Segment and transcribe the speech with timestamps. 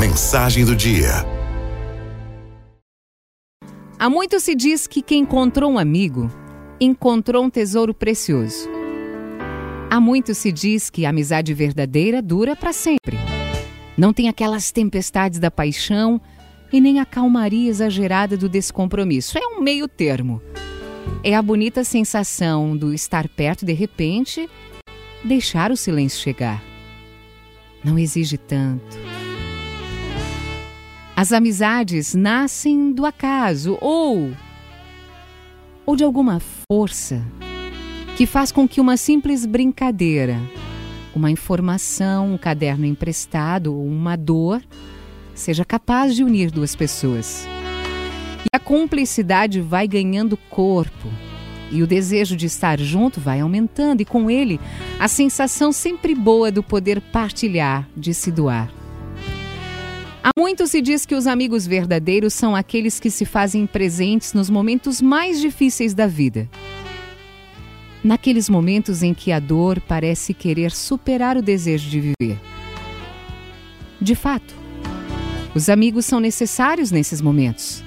[0.00, 1.10] Mensagem do dia.
[3.98, 6.30] Há muito se diz que quem encontrou um amigo
[6.80, 8.66] encontrou um tesouro precioso.
[9.90, 13.18] Há muito se diz que a amizade verdadeira dura para sempre.
[13.94, 16.18] Não tem aquelas tempestades da paixão
[16.72, 19.36] e nem a calmaria exagerada do descompromisso.
[19.36, 20.40] É um meio termo.
[21.22, 24.48] É a bonita sensação do estar perto de repente,
[25.22, 26.64] deixar o silêncio chegar.
[27.84, 29.09] Não exige tanto.
[31.20, 34.32] As amizades nascem do acaso ou
[35.84, 36.40] ou de alguma
[36.72, 37.22] força
[38.16, 40.40] que faz com que uma simples brincadeira,
[41.14, 44.62] uma informação, um caderno emprestado ou uma dor
[45.34, 47.46] seja capaz de unir duas pessoas.
[48.46, 51.06] E a cumplicidade vai ganhando corpo,
[51.70, 54.58] e o desejo de estar junto vai aumentando, e com ele
[54.98, 58.79] a sensação sempre boa do poder partilhar, de se doar.
[60.30, 64.48] Há muito se diz que os amigos verdadeiros são aqueles que se fazem presentes nos
[64.48, 66.48] momentos mais difíceis da vida.
[68.02, 72.38] Naqueles momentos em que a dor parece querer superar o desejo de viver.
[74.00, 74.54] De fato,
[75.52, 77.82] os amigos são necessários nesses momentos.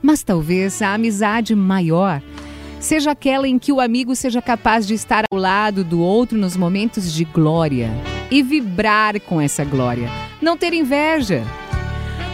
[0.00, 2.22] Mas talvez a amizade maior
[2.78, 6.56] seja aquela em que o amigo seja capaz de estar ao lado do outro nos
[6.56, 7.90] momentos de glória
[8.30, 10.08] e vibrar com essa glória.
[10.40, 11.42] Não ter inveja,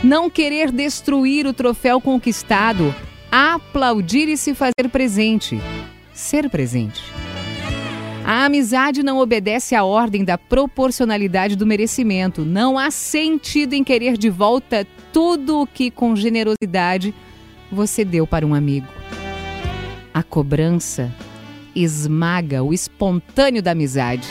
[0.02, 2.94] não querer destruir o troféu conquistado,
[3.30, 5.60] aplaudir e se fazer presente,
[6.12, 7.02] ser presente.
[8.24, 12.42] A amizade não obedece à ordem da proporcionalidade do merecimento.
[12.42, 17.14] Não há sentido em querer de volta tudo o que com generosidade
[17.70, 18.88] você deu para um amigo.
[20.12, 21.12] A cobrança
[21.74, 24.26] esmaga o espontâneo da amizade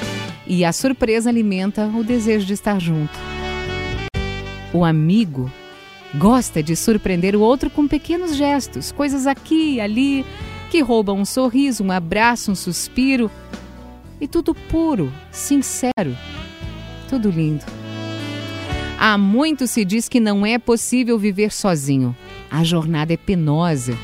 [0.45, 3.13] e a surpresa alimenta o desejo de estar junto.
[4.73, 5.52] O amigo
[6.16, 10.25] gosta de surpreender o outro com pequenos gestos, coisas aqui e ali
[10.69, 13.30] que roubam um sorriso, um abraço, um suspiro
[14.20, 16.15] e tudo puro, sincero,
[17.10, 17.64] tudo lindo.
[18.99, 22.15] Há muito se diz que não é possível viver sozinho.
[22.49, 23.98] A jornada é penosa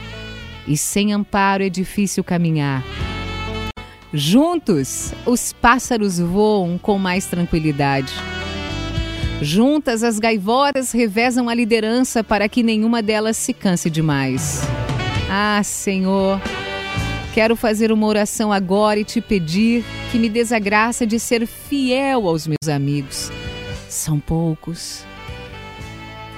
[0.68, 2.84] e sem amparo é difícil caminhar.
[4.14, 8.12] Juntos, os pássaros voam com mais tranquilidade.
[9.40, 14.62] Juntas, as gaivotas revezam a liderança para que nenhuma delas se canse demais.
[15.30, 16.42] Ah, Senhor,
[17.36, 21.46] quero fazer uma oração agora e te pedir que me des a graça de ser
[21.46, 23.32] fiel aos meus amigos.
[23.88, 25.06] São poucos.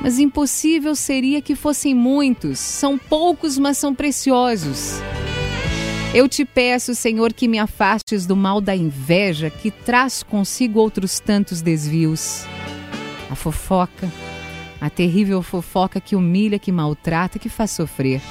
[0.01, 2.59] Mas impossível seria que fossem muitos.
[2.59, 4.99] São poucos, mas são preciosos.
[6.13, 11.21] Eu te peço, Senhor, que me afastes do mal da inveja que traz consigo outros
[11.21, 12.43] tantos desvios.
[13.29, 14.11] A fofoca,
[14.81, 18.21] a terrível fofoca que humilha, que maltrata, que faz sofrer.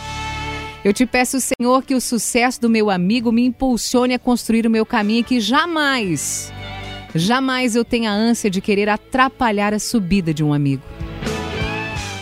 [0.84, 4.70] Eu te peço, Senhor, que o sucesso do meu amigo me impulsione a construir o
[4.70, 6.52] meu caminho e que jamais,
[7.14, 10.82] jamais eu tenha ânsia de querer atrapalhar a subida de um amigo.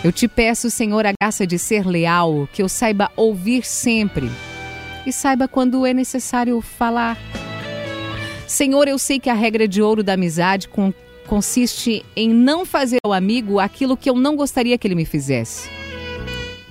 [0.05, 4.31] Eu te peço, Senhor, a graça de ser leal, que eu saiba ouvir sempre
[5.09, 7.19] e saiba quando é necessário falar.
[8.47, 10.69] Senhor, eu sei que a regra de ouro da amizade
[11.27, 15.69] consiste em não fazer ao amigo aquilo que eu não gostaria que ele me fizesse.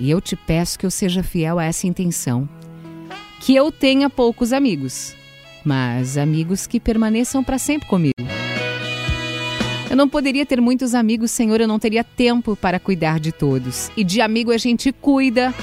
[0.00, 2.48] E eu te peço que eu seja fiel a essa intenção.
[3.40, 5.14] Que eu tenha poucos amigos,
[5.64, 8.14] mas amigos que permaneçam para sempre comigo.
[9.90, 13.90] Eu não poderia ter muitos amigos, Senhor, eu não teria tempo para cuidar de todos.
[13.96, 15.54] E de amigo a gente cuida,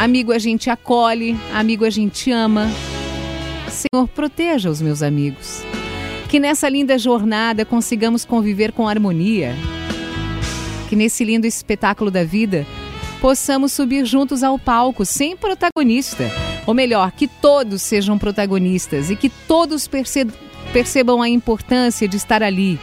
[0.00, 2.66] amigo a gente acolhe, amigo a gente ama.
[3.68, 5.62] Senhor, proteja os meus amigos.
[6.26, 9.54] Que nessa linda jornada consigamos conviver com harmonia.
[10.88, 12.66] Que nesse lindo espetáculo da vida
[13.20, 16.24] possamos subir juntos ao palco sem protagonista.
[16.66, 19.86] Ou melhor, que todos sejam protagonistas e que todos
[20.72, 22.78] percebam a importância de estar ali,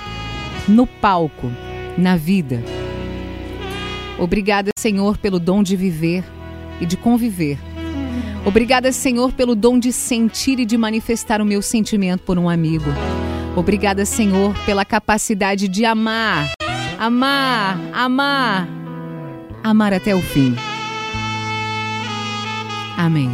[0.67, 1.51] no palco,
[1.97, 2.63] na vida.
[4.19, 6.23] Obrigada, Senhor, pelo dom de viver
[6.79, 7.57] e de conviver.
[8.45, 12.85] Obrigada, Senhor, pelo dom de sentir e de manifestar o meu sentimento por um amigo.
[13.55, 16.51] Obrigada, Senhor, pela capacidade de amar,
[16.97, 18.77] amar, amar
[19.63, 20.55] amar até o fim.
[22.97, 23.29] Amém.